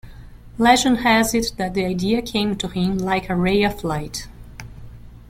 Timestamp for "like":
2.97-3.29